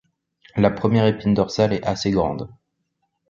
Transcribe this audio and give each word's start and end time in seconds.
La 0.55 0.71
première 0.71 1.05
épine 1.05 1.35
dorsale 1.35 1.73
est 1.73 1.85
assez 1.85 2.09
grande. 2.09 2.49